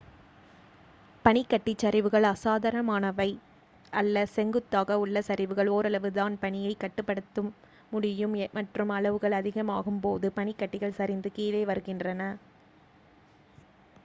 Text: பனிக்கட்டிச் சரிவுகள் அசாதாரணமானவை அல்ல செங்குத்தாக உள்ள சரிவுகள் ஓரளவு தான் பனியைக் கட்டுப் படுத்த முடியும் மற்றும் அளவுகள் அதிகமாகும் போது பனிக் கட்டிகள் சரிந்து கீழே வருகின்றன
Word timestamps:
பனிக்கட்டிச் 1.25 1.81
சரிவுகள் 1.83 2.25
அசாதாரணமானவை 2.29 3.27
அல்ல 3.93 4.23
செங்குத்தாக 4.31 4.97
உள்ள 4.99 5.21
சரிவுகள் 5.27 5.69
ஓரளவு 5.69 6.09
தான் 6.11 6.39
பனியைக் 6.41 6.81
கட்டுப் 6.83 7.07
படுத்த 7.07 7.43
முடியும் 7.91 8.35
மற்றும் 8.57 8.93
அளவுகள் 8.97 9.37
அதிகமாகும் 9.41 10.01
போது 10.01 10.31
பனிக் 10.39 10.61
கட்டிகள் 10.63 10.97
சரிந்து 10.99 11.31
கீழே 11.33 11.61
வருகின்றன 11.65 12.25